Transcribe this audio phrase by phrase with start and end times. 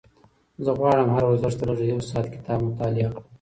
[0.63, 3.25] زه غواړم هره ورځ لږترلږه یو ساعت کتاب مطالعه کړم.